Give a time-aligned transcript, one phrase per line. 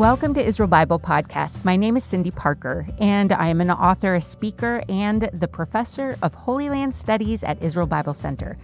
[0.00, 1.62] Welcome to Israel Bible Podcast.
[1.62, 6.16] My name is Cindy Parker, and I am an author, a speaker, and the professor
[6.22, 8.56] of Holy Land Studies at Israel Bible Center.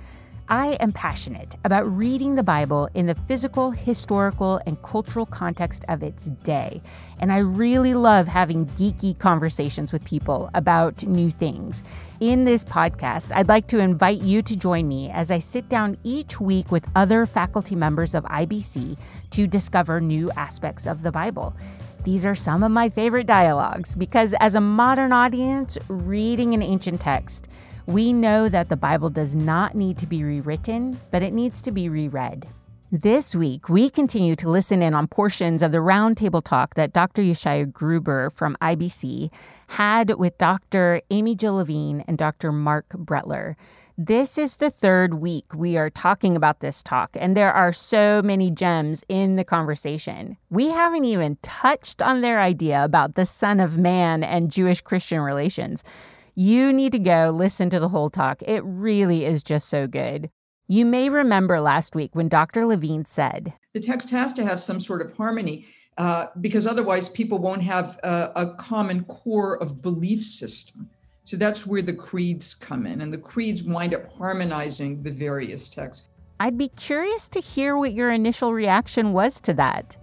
[0.48, 6.04] I am passionate about reading the Bible in the physical, historical, and cultural context of
[6.04, 6.80] its day.
[7.18, 11.82] And I really love having geeky conversations with people about new things.
[12.20, 15.98] In this podcast, I'd like to invite you to join me as I sit down
[16.04, 18.96] each week with other faculty members of IBC
[19.30, 21.56] to discover new aspects of the Bible.
[22.04, 27.00] These are some of my favorite dialogues because, as a modern audience, reading an ancient
[27.00, 27.48] text,
[27.86, 31.70] we know that the Bible does not need to be rewritten, but it needs to
[31.70, 32.46] be reread.
[32.92, 37.22] This week, we continue to listen in on portions of the roundtable talk that Dr.
[37.22, 39.32] Yeshaya Gruber from IBC
[39.68, 41.00] had with Dr.
[41.10, 42.52] Amy Jill Levine and Dr.
[42.52, 43.56] Marc Brettler.
[43.98, 48.20] This is the third week we are talking about this talk, and there are so
[48.22, 50.36] many gems in the conversation.
[50.50, 55.20] We haven't even touched on their idea about the Son of Man and Jewish Christian
[55.20, 55.82] relations.
[56.38, 58.42] You need to go listen to the whole talk.
[58.42, 60.28] It really is just so good.
[60.68, 62.66] You may remember last week when Dr.
[62.66, 67.38] Levine said the text has to have some sort of harmony uh, because otherwise people
[67.38, 70.90] won't have a, a common core of belief system.
[71.24, 75.70] So that's where the creeds come in, and the creeds wind up harmonizing the various
[75.70, 76.06] texts.
[76.38, 79.96] I'd be curious to hear what your initial reaction was to that.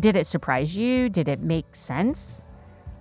[0.00, 1.10] Did it surprise you?
[1.10, 2.42] Did it make sense?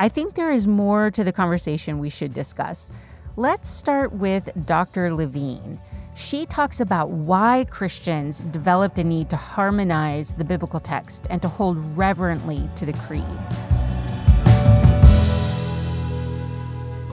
[0.04, 2.92] I think there is more to the conversation we should discuss.
[3.38, 5.14] Let's start with Dr.
[5.14, 5.80] Levine.
[6.14, 11.48] She talks about why Christians developed a need to harmonize the biblical text and to
[11.48, 13.66] hold reverently to the creeds.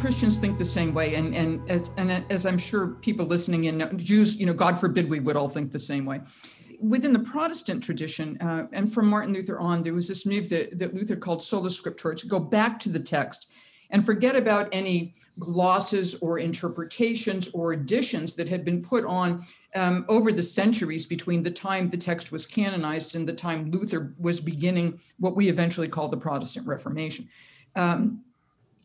[0.00, 4.40] Christians think the same way, and and and as I'm sure people listening in, Jews,
[4.40, 6.22] you know, God forbid we would all think the same way
[6.80, 10.78] within the Protestant tradition, uh, and from Martin Luther on, there was this move that,
[10.78, 13.52] that Luther called sola scriptura, to go back to the text
[13.90, 20.04] and forget about any glosses or interpretations or additions that had been put on um,
[20.08, 24.40] over the centuries between the time the text was canonized and the time Luther was
[24.40, 27.28] beginning what we eventually call the Protestant Reformation.
[27.76, 28.22] Um,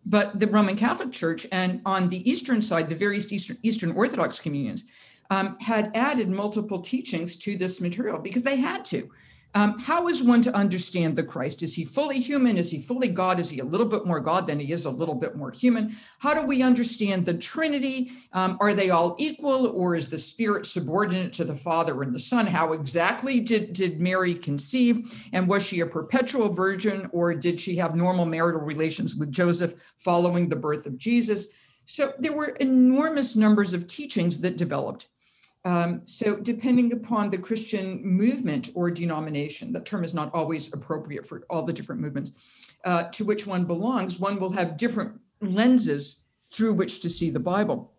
[0.07, 4.39] but the Roman Catholic Church and on the Eastern side, the various Eastern, Eastern Orthodox
[4.39, 4.85] communions
[5.29, 9.09] um, had added multiple teachings to this material because they had to.
[9.55, 11.63] Um, how is one to understand the Christ?
[11.63, 12.57] Is he fully human?
[12.57, 13.39] Is he fully God?
[13.39, 15.95] Is he a little bit more God than he is a little bit more human?
[16.19, 18.11] How do we understand the Trinity?
[18.33, 22.19] Um, are they all equal, or is the Spirit subordinate to the Father and the
[22.19, 22.45] Son?
[22.45, 25.25] How exactly did, did Mary conceive?
[25.31, 29.75] And was she a perpetual virgin, or did she have normal marital relations with Joseph
[29.95, 31.47] following the birth of Jesus?
[31.85, 35.07] So there were enormous numbers of teachings that developed
[35.65, 41.25] um, so, depending upon the Christian movement or denomination, that term is not always appropriate
[41.25, 46.21] for all the different movements uh, to which one belongs, one will have different lenses
[46.51, 47.91] through which to see the Bible.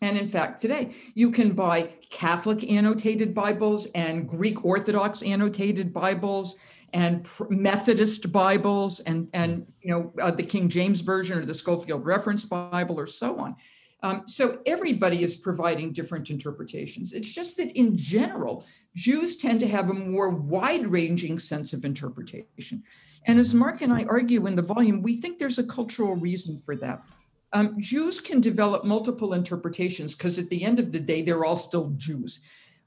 [0.00, 6.56] And in fact, today you can buy Catholic annotated Bibles and Greek Orthodox annotated Bibles
[6.92, 12.04] and Methodist Bibles and and you know uh, the King James version or the Scofield
[12.04, 13.56] Reference Bible or so on.
[14.02, 17.12] Um, so everybody is providing different interpretations.
[17.12, 21.84] It's just that in general, Jews tend to have a more wide ranging sense of
[21.84, 22.82] interpretation.
[23.26, 26.56] And as Marc and I argue in the volume, we think there's a cultural reason
[26.58, 27.04] for that.
[27.52, 31.56] Um, Jews can develop multiple interpretations because at the end of the day, they're all
[31.56, 32.40] still Jews.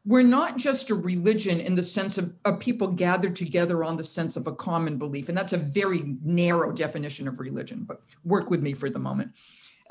[0.06, 4.04] We're not just a religion in the sense of, of people gathered together on the
[4.04, 5.30] sense of a common belief.
[5.30, 9.36] And that's a very narrow definition of religion, but work with me for the moment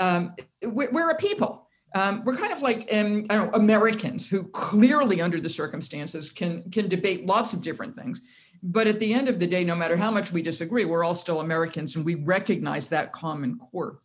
[0.00, 1.68] um, we're, a people.
[1.94, 6.88] Um, we're kind of like um, know, Americans who clearly, under the circumstances, can can
[6.88, 8.20] debate lots of different things.
[8.62, 11.14] But at the end of the day, no matter how much we disagree, we're all
[11.14, 14.00] still Americans, and we recognize that common core.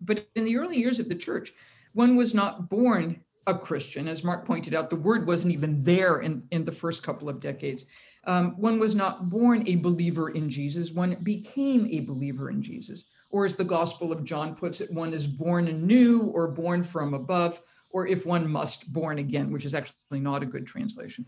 [0.00, 1.54] But in the early years of the church,
[1.92, 4.90] one was not born a Christian, as Marc pointed out.
[4.90, 7.86] The word wasn't even there in, in the first couple of decades.
[8.26, 10.90] Um, one was not born a believer in Jesus.
[10.90, 15.12] One became a believer in Jesus or as the Gospel of John puts it, one
[15.12, 19.74] is born anew or born from above, or if one must, born again, which is
[19.74, 21.26] actually not a good translation.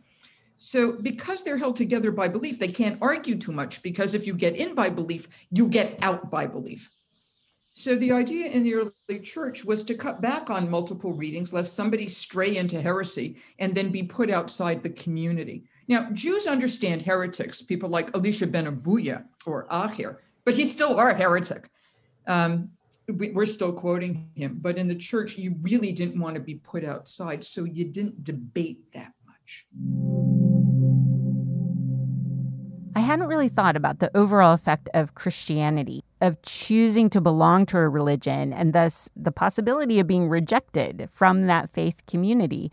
[0.56, 4.34] So, because they're held together by belief, they can't argue too much because if you
[4.34, 6.90] get in by belief, you get out by belief.
[7.74, 11.74] So, the idea in the early church was to cut back on multiple readings lest
[11.74, 15.64] somebody stray into heresy and then be put outside the community.
[15.88, 21.14] Now, Jews understand heretics, people like Elisha ben Abuya or Acher, but he's still a
[21.14, 21.68] heretic.
[22.26, 22.70] Um,
[23.08, 26.56] we, we're still quoting him, but in the church, you really didn't want to be
[26.56, 29.66] put outside, so you didn't debate that much.
[32.94, 37.78] I hadn't really thought about the overall effect of Christianity, of choosing to belong to
[37.78, 42.70] a religion, and thus the possibility of being rejected from that faith community.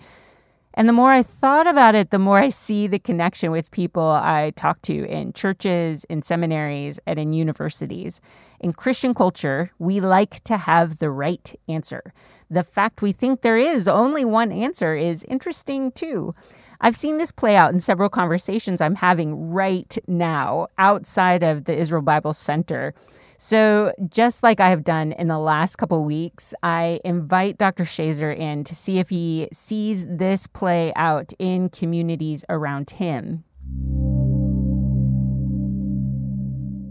[0.77, 4.03] And the more I thought about it, the more I see the connection with people
[4.03, 8.19] I talk to in churches, in seminaries, and in universities.
[8.59, 12.13] In Christian culture, we like to have the right answer.
[12.49, 16.35] The fact we think there is only one answer is interesting too.
[16.81, 21.77] I've seen this play out in several conversations I'm having right now outside of the
[21.77, 22.93] Israel Bible Center
[23.37, 27.83] so, just like I have done in the last couple weeks, I invite Dr.
[27.83, 33.43] Shazer in to see if he sees this play out in communities around him.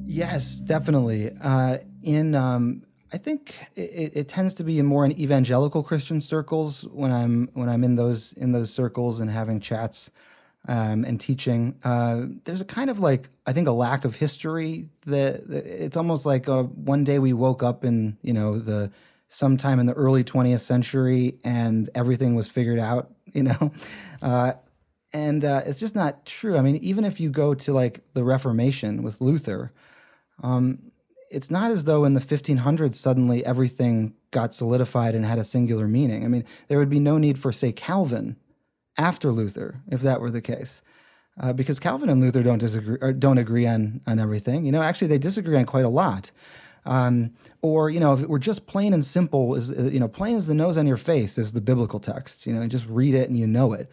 [0.05, 1.33] Yes, definitely.
[1.43, 6.83] Uh, in um, I think it, it, tends to be more in evangelical Christian circles
[6.93, 10.11] when I'm when I'm in those in those circles and having chats
[10.67, 14.89] um, and teaching, uh, there's a kind of like I think a lack of history
[15.07, 18.59] that, that it's almost like a, uh, one day we woke up in you know
[18.59, 18.91] the
[19.29, 23.73] sometime in the early 20th century and everything was figured out, you know,
[24.23, 24.53] uh,
[25.13, 26.57] and uh, it's just not true.
[26.57, 29.73] I mean, even if you go to like the Reformation with Luther,
[30.43, 30.91] um,
[31.31, 35.89] it's not as though in the 1500s suddenly everything got solidified and had a singular
[35.89, 36.25] meaning.
[36.25, 38.37] I mean, there would be no need for say Calvin
[38.97, 40.83] after Luther, if that were the case.
[41.41, 44.65] Uh, because Calvin and Luther don't disagree or don't agree on on everything.
[44.65, 46.31] You know, actually they disagree on quite a lot.
[46.87, 47.33] Um,
[47.63, 50.47] or you know, if it were just plain and simple, is you know, plain as
[50.47, 52.47] the nose on your face is the biblical text.
[52.47, 53.91] You know, and just read it and you know it.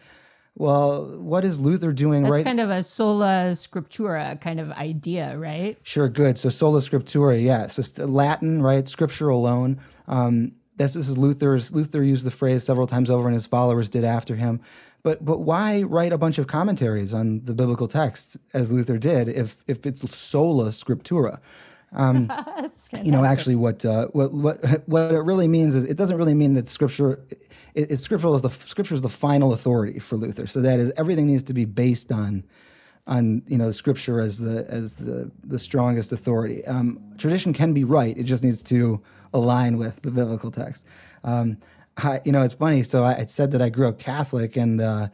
[0.54, 2.44] Well, what is Luther doing That's right?
[2.44, 5.78] kind of a sola scriptura kind of idea, right?
[5.82, 6.36] Sure, good.
[6.36, 7.68] So sola scriptura, yeah.
[7.68, 8.86] So Latin, right?
[8.86, 9.80] Scripture alone.
[10.06, 11.72] Um, this, this is Luther's.
[11.72, 14.60] Luther used the phrase several times over, and his followers did after him.
[15.02, 19.28] But but why write a bunch of commentaries on the biblical texts as Luther did
[19.28, 21.40] if if it's sola scriptura?
[21.94, 22.32] Um,
[23.02, 26.34] you know, actually, what, uh, what what what it really means is it doesn't really
[26.34, 27.20] mean that scripture.
[27.74, 30.46] It, it's scriptural is the scripture is the final authority for Luther.
[30.46, 32.44] So that is everything needs to be based on
[33.06, 36.64] on you know the scripture as the as the the strongest authority.
[36.66, 39.02] Um, tradition can be right; it just needs to
[39.34, 40.86] align with the biblical text.
[41.24, 41.58] Um,
[41.96, 42.82] I, you know, it's funny.
[42.82, 45.08] So I, I, said that I grew up Catholic, and uh,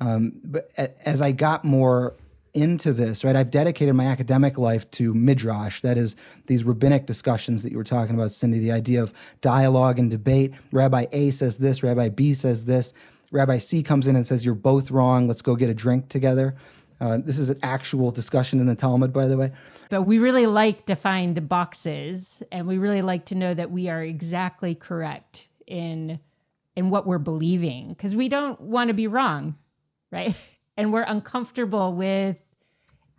[0.00, 2.14] um, but as I got more
[2.52, 5.80] into this, right, I've dedicated my academic life to midrash.
[5.82, 6.16] That is
[6.46, 8.58] these rabbinic discussions that you were talking about, Cindy.
[8.58, 10.54] The idea of dialogue and debate.
[10.72, 12.92] Rabbi A says this, Rabbi B says this.
[13.30, 15.28] Rabbi C comes in and says, "You're both wrong.
[15.28, 16.56] Let's go get a drink together."
[17.00, 19.52] Uh, this is an actual discussion in the Talmud, by the way.
[19.90, 24.02] But we really like defined boxes, and we really like to know that we are
[24.02, 26.20] exactly correct in
[26.76, 29.56] in what we're believing because we don't want to be wrong,
[30.10, 30.34] right?
[30.76, 32.36] and we're uncomfortable with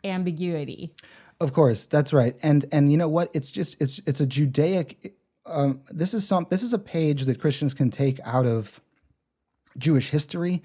[0.04, 0.94] ambiguity.
[1.40, 2.36] Of course, that's right.
[2.42, 3.30] And and you know what?
[3.34, 5.16] It's just it's it's a Judaic.
[5.46, 6.48] Um, this is some.
[6.50, 8.82] This is a page that Christians can take out of
[9.78, 10.64] Jewish history,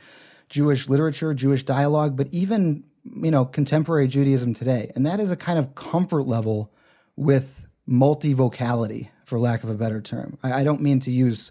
[0.48, 4.92] Jewish literature, Jewish dialogue, but even you know contemporary Judaism today.
[4.94, 6.72] And that is a kind of comfort level
[7.16, 10.38] with multivocality, for lack of a better term.
[10.44, 11.50] I, I don't mean to use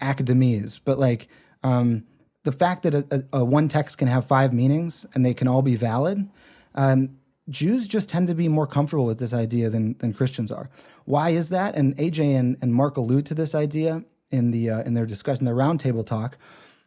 [0.00, 1.28] academese, but like
[1.62, 2.04] um,
[2.44, 5.48] the fact that a, a, a, one text can have five meanings and they can
[5.48, 6.28] all be valid.
[6.74, 7.16] Um,
[7.48, 10.70] Jews just tend to be more comfortable with this idea than, than Christians are.
[11.04, 11.74] Why is that?
[11.74, 15.44] And AJ and, and Marc allude to this idea in the uh, in their discussion,
[15.44, 16.38] their roundtable talk,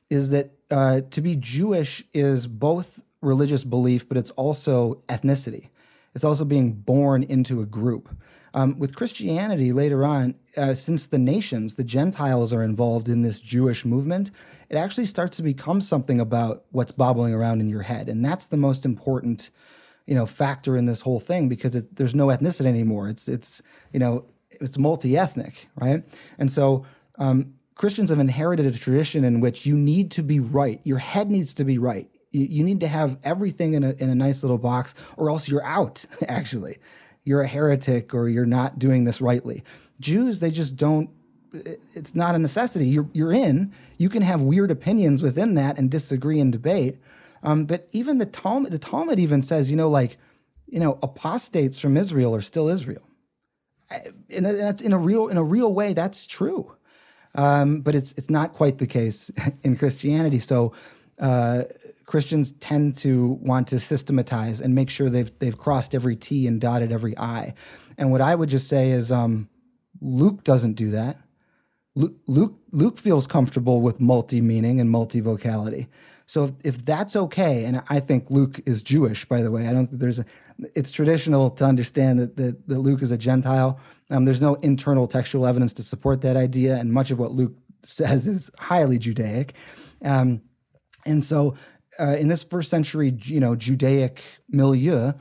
[0.10, 5.70] is that uh, to be Jewish is both religious belief, but it's also ethnicity.
[6.16, 8.10] It's also being born into a group.
[8.54, 13.40] Um, with Christianity later on, uh, since the nations, the Gentiles are involved in this
[13.40, 14.32] Jewish movement,
[14.70, 18.48] it actually starts to become something about what's bobbling around in your head, and that's
[18.48, 19.50] the most important,
[20.06, 23.10] you know, factor in this whole thing because it, there's no ethnicity anymore.
[23.10, 23.62] It's it's
[23.94, 26.04] you know it's multi-ethnic, right?
[26.38, 26.86] And so
[27.20, 30.80] um, Christians have inherited a tradition in which you need to be right.
[30.84, 32.10] Your head needs to be right.
[32.32, 35.48] You, you need to have everything in a in a nice little box, or else
[35.48, 36.06] you're out.
[36.28, 36.78] Actually,
[37.28, 39.64] you're a heretic or you're not doing this rightly.
[40.00, 41.10] Jews, they just don't
[41.94, 42.88] it's not a necessity.
[42.88, 43.74] You're you're in.
[43.98, 46.98] You can have weird opinions within that and disagree and debate.
[47.44, 50.18] Um, but even the Talmud, the Talmud even says, you know, like,
[50.68, 53.04] you know, apostates from Israel are still Israel.
[54.30, 55.94] And that's in a real in a real way.
[55.94, 56.76] That's true.
[57.36, 59.32] Um, but it's it's not quite the case
[59.64, 60.40] in Christianity.
[60.40, 60.74] So
[61.20, 61.64] uh,
[62.08, 66.60] Christians tend to want to systematize and make sure they've they've crossed every T and
[66.60, 67.54] dotted every I.
[67.98, 69.50] And what I would just say is, um,
[70.02, 71.18] Luke doesn't do that.
[71.96, 75.88] Luke, Luke Luke feels comfortable with multi meaning and multi vocality.
[76.28, 79.74] So if, if that's okay, and I think Luke is Jewish, by the way, I
[79.74, 80.26] don't think there's a,
[80.76, 83.80] it's traditional to understand that, that, that Luke is a Gentile.
[84.10, 87.56] Um, there's no internal textual evidence to support that idea, and much of what Luke
[87.84, 89.56] says is highly Judaic.
[90.04, 90.42] Um,
[91.06, 91.56] and so
[92.00, 95.14] uh, in this first century, you know, Judaic milieu,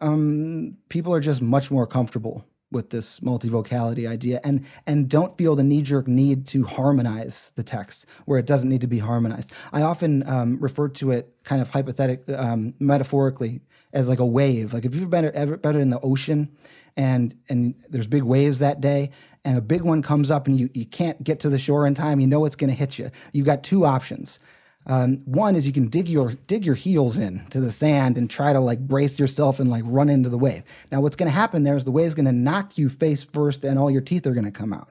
[0.00, 5.54] um, people are just much more comfortable with this multivocality idea and and don't feel
[5.54, 9.52] the knee-jerk need to harmonize the text where it doesn't need to be harmonized.
[9.72, 13.60] I often um, refer to it kind of hypothetic um, metaphorically
[13.92, 14.72] as like a wave.
[14.72, 16.50] Like if you've been ever been in the ocean
[16.96, 19.10] and and there's big waves that day
[19.44, 21.94] and a big one comes up and you, you can't get to the shore in
[21.94, 23.10] time you know it's going to hit you.
[23.32, 24.40] You've got two options
[24.86, 28.28] um, one is you can dig your dig your heels in to the sand and
[28.28, 30.64] try to like brace yourself and like run into the wave.
[30.90, 33.22] Now, what's going to happen there is the wave is going to knock you face
[33.22, 34.90] first, and all your teeth are going to come out.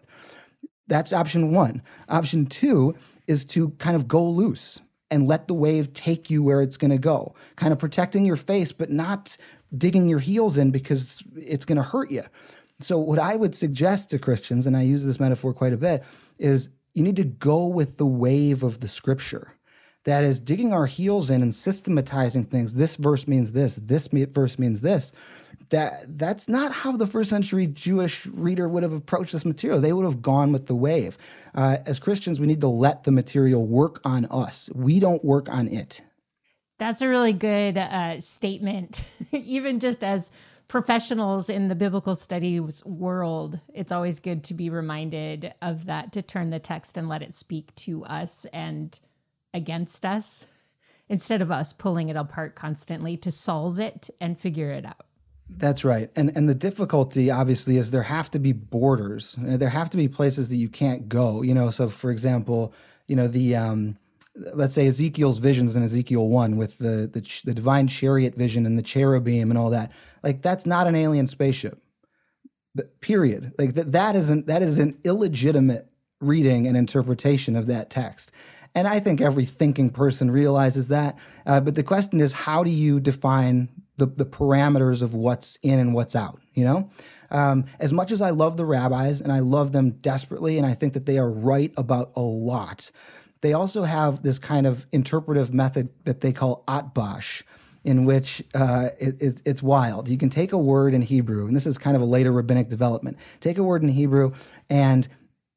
[0.88, 1.82] That's option one.
[2.10, 2.96] Option two
[3.28, 4.80] is to kind of go loose
[5.10, 8.38] and let the wave take you where it's going to go, kind of protecting your
[8.38, 9.36] face, but not
[9.78, 12.24] digging your heels in because it's going to hurt you.
[12.80, 16.04] So, what I would suggest to Christians, and I use this metaphor quite a bit,
[16.40, 19.54] is you need to go with the wave of the scripture
[20.04, 22.74] that is digging our heels in and systematizing things.
[22.74, 25.12] This verse means this, this verse means this.
[25.70, 29.80] That that's not how the first century Jewish reader would have approached this material.
[29.80, 31.18] They would have gone with the wave.
[31.56, 34.70] Uh, as Christians, we need to let the material work on us.
[34.76, 36.02] We don't work on it.
[36.78, 39.04] That's a really good uh, statement.
[39.32, 40.30] Even just as
[40.68, 46.22] professionals in the biblical studies world, it's always good to be reminded of that, to
[46.22, 49.00] turn the text and let it speak to us and
[49.54, 50.48] against us
[51.10, 55.06] instead of us pulling it apart constantly to solve it and figure it out.
[55.58, 56.10] That's right.
[56.16, 59.36] And and the difficulty obviously is there have to be borders.
[59.38, 62.74] There have to be places that you can't go, you know, so for example,
[63.08, 63.98] you know, the um
[64.54, 68.78] let's say Ezekiel's visions in Ezekiel 1 with the, the the divine chariot vision and
[68.78, 69.92] the cherubim and all that.
[70.24, 71.82] Like that's not an alien spaceship.
[72.74, 73.52] But period.
[73.60, 75.90] Like that that isn't that is an illegitimate
[76.22, 78.32] reading and interpretation of that text.
[78.74, 81.18] And I think every thinking person realizes that.
[81.46, 85.80] Uh, but the question is, how do you define the, the parameters of what's in
[85.80, 86.40] and what's out?
[86.54, 86.90] You know,
[87.30, 90.74] um, as much as I love the rabbis and I love them desperately, and I
[90.74, 92.92] think that they are right about a lot,
[93.42, 97.44] they also have this kind of interpretive method that they call atbash
[97.84, 100.08] in which uh, it, it's, it's wild.
[100.08, 102.70] You can take a word in Hebrew, and this is kind of a later rabbinic
[102.70, 103.18] development.
[103.40, 104.34] Take a word in Hebrew,
[104.70, 105.08] and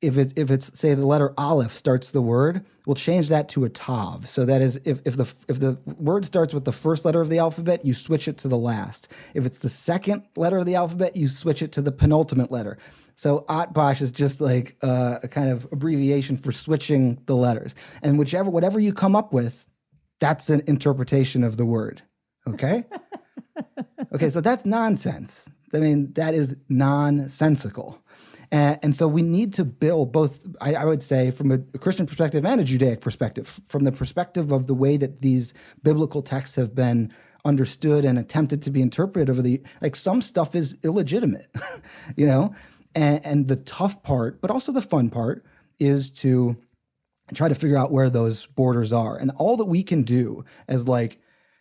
[0.06, 3.64] if it's if it's say the letter aleph starts the word, we'll change that to
[3.64, 4.28] a tav.
[4.28, 7.28] So that is if, if the if the word starts with the first letter of
[7.28, 9.08] the alphabet, you switch it to the last.
[9.34, 12.78] If it's the second letter of the alphabet, you switch it to the penultimate letter.
[13.16, 17.74] So atbash is just like uh, a kind of abbreviation for switching the letters.
[18.02, 19.66] And whichever whatever you come up with,
[20.20, 22.02] that's an interpretation of the word.
[22.46, 22.84] Okay?
[24.12, 25.48] okay, so that's nonsense.
[25.72, 28.00] I mean, that is nonsensical.
[28.50, 32.06] And, and so we need to build both, I, I, would say, from a Christian
[32.06, 36.56] perspective and a Judaic perspective, from the perspective of the way that these biblical texts
[36.56, 37.12] have been
[37.44, 41.48] understood and attempted to be interpreted over the like some stuff is illegitimate,
[42.16, 42.54] you know?
[42.94, 45.44] And, and the tough part, but also the fun part,
[45.78, 46.56] is to
[47.34, 49.16] try to figure out where those borders are.
[49.16, 51.18] And all that we can do as like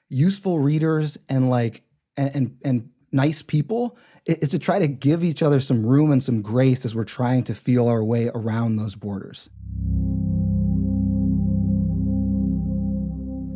[0.10, 1.84] useful readers and like
[2.16, 6.24] and and, and nice people is to try to give each other some room and
[6.24, 9.50] some grace as we're trying to feel our way around those borders.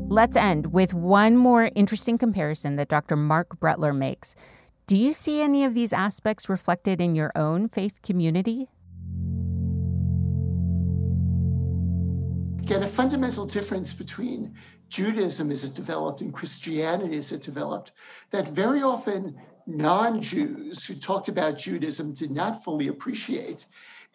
[0.10, 3.16] Let's end with one more interesting comparison that Dr.
[3.16, 4.36] Marc Brettler makes.
[4.88, 8.70] Do you see any of these aspects reflected in your own faith community?
[12.64, 14.54] Again, a fundamental difference between
[14.90, 17.92] Judaism as it developed and Christianity as it developed,
[18.32, 23.66] that very often non Jews who talked about Judaism did not fully appreciate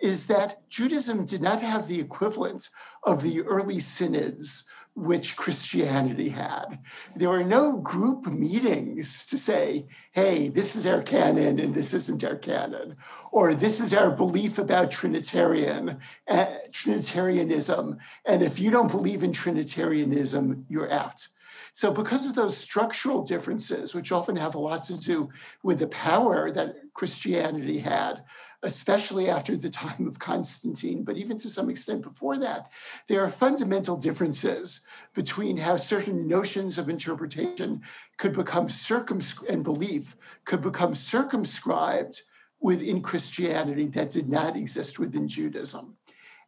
[0.01, 2.69] is that Judaism did not have the equivalent
[3.05, 6.79] of the early synods which Christianity had.
[7.17, 12.23] There were no group meetings to say, hey, this is our canon and this isn't
[12.25, 12.97] our canon,
[13.31, 17.99] or this is our belief about Trinitarian, uh, Trinitarianism.
[18.27, 21.27] And if you don't believe in Trinitarianism, you're out.
[21.75, 25.31] So, because of those structural differences, which often have a lot to do
[25.63, 28.25] with the power that Christianity had,
[28.63, 32.71] especially after the time of Constantine, but even to some extent before that,
[33.09, 37.81] there are fundamental differences between how certain notions of interpretation
[38.19, 40.15] could become circumscribed and belief
[40.45, 42.21] could become circumscribed
[42.61, 45.97] within Christianity that did not exist within Judaism.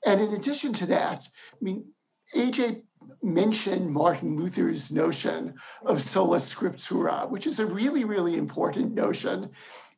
[0.04, 1.92] And in addition to that, I mean,
[2.36, 2.82] AJ
[3.23, 9.50] mention Martin Luther's notion of sola scriptura, which is a really, really important notion,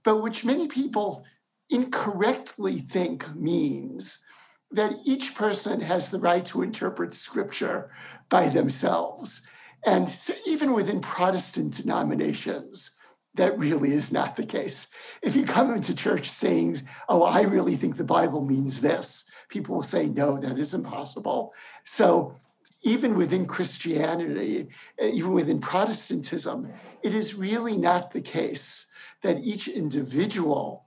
[0.04, 1.24] but which many people
[1.70, 4.24] incorrectly think means
[4.70, 7.90] that each person has the right to interpret scripture
[8.28, 9.46] by themselves.
[9.84, 12.96] And so even within Protestant denominations,
[13.34, 14.88] that really is not the case.
[15.22, 19.76] If you come into church saying, Oh, I really think the Bible means this, people
[19.76, 21.52] will say, No, that is impossible.
[21.84, 22.36] So
[22.82, 24.68] even within Christianity,
[25.02, 28.90] even within Protestantism, it is really not the case
[29.22, 30.84] that each individual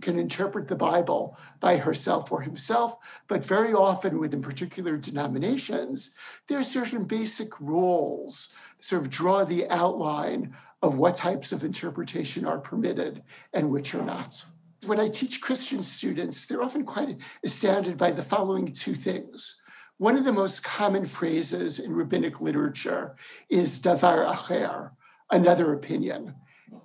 [0.00, 6.14] can interpret the Bible by herself or himself, but very often within particular denominations,
[6.48, 12.44] there are certain basic rules sort of draw the outline of what types of interpretation
[12.44, 14.44] are permitted and which are not.
[14.86, 19.62] When I teach Christian students, they're often quite astounded by the following two things.
[19.98, 23.16] One of the most common phrases in rabbinic literature
[23.48, 24.90] is davar acher,
[25.30, 26.34] another opinion.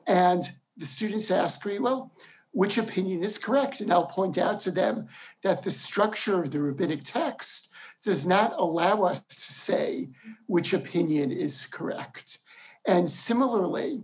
[0.06, 0.44] And
[0.76, 2.12] the students ask me, well,
[2.52, 3.82] which opinion is correct?
[3.82, 5.08] And I'll point out to them
[5.44, 7.70] that the structure of the rabbinic text
[8.04, 10.10] does not allow us to say
[10.46, 12.40] which opinion is correct.
[12.88, 14.04] And similarly,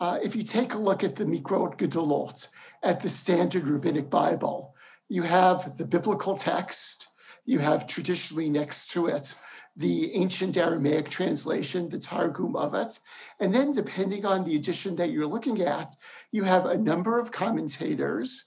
[0.00, 2.48] uh, if you take a look at the Mikraot Gedolot,
[2.82, 4.74] at the standard rabbinic Bible,
[5.08, 7.08] you have the biblical text,
[7.46, 9.34] you have traditionally next to it
[9.76, 12.98] the ancient Aramaic translation, the Targum of it.
[13.38, 15.96] And then, depending on the edition that you're looking at,
[16.32, 18.44] you have a number of commentators,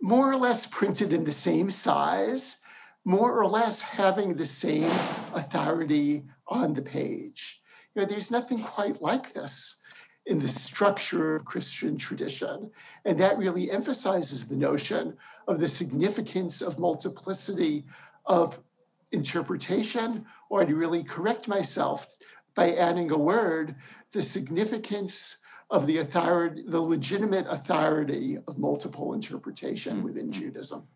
[0.00, 2.60] more or less printed in the same size,
[3.04, 4.90] more or less having the same
[5.34, 7.60] authority on the page.
[7.94, 9.80] You know, there's nothing quite like this
[10.26, 12.70] in the structure of Christian tradition.
[13.04, 15.16] And that really emphasizes the notion
[15.48, 17.86] of the significance of multiplicity
[18.30, 18.60] of
[19.12, 22.06] interpretation, or to really correct myself
[22.54, 23.74] by adding a word,
[24.12, 25.36] the significance
[25.68, 30.04] of the authority, the legitimate authority of multiple interpretation mm-hmm.
[30.04, 30.86] within Judaism.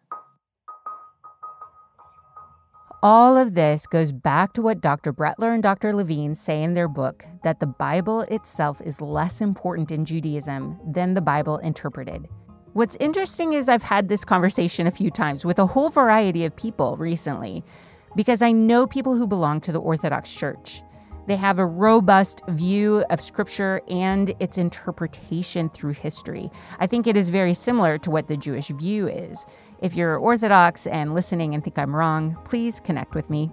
[3.02, 5.12] All of this goes back to what Dr.
[5.12, 5.92] Brettler and Dr.
[5.92, 11.12] Levine say in their book that the Bible itself is less important in Judaism than
[11.12, 12.26] the Bible interpreted.
[12.74, 16.56] What's interesting is I've had this conversation a few times with a whole variety of
[16.56, 17.62] people recently
[18.16, 20.82] because I know people who belong to the Orthodox Church.
[21.28, 26.50] They have a robust view of Scripture and its interpretation through history.
[26.80, 29.46] I think it is very similar to what the Jewish view is.
[29.80, 33.52] If you're Orthodox and listening and think I'm wrong, please connect with me.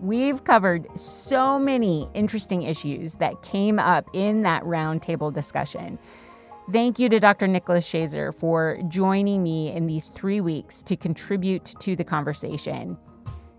[0.00, 5.98] We've covered so many interesting issues that came up in that roundtable discussion.
[6.72, 7.46] Thank you to Dr.
[7.46, 12.96] Nicholas Shazer for joining me in these three weeks to contribute to the conversation.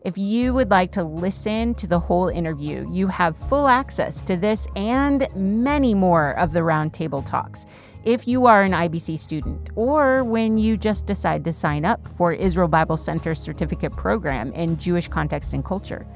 [0.04, 4.36] If you would like to listen to the whole interview, you have full access to
[4.36, 7.68] this and many more of the roundtable talks.
[8.06, 12.34] If you are an IBC student, or when you just decide to sign up for
[12.34, 16.08] Israel Bible Center certificate program in Jewish context and culture,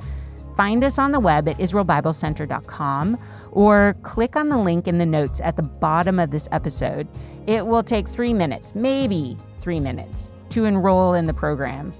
[0.55, 3.17] find us on the web at israelbiblecenter.com
[3.51, 7.07] or click on the link in the notes at the bottom of this episode.
[7.47, 11.93] It will take three minutes, maybe three minutes, to enroll in the program.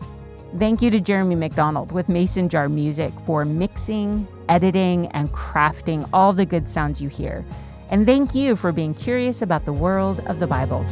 [0.57, 6.33] Thank you to Jeremy McDonald with Mason Jar Music for mixing, editing, and crafting all
[6.33, 7.45] the good sounds you hear.
[7.91, 10.85] And thank you for being curious about the world of the Bible.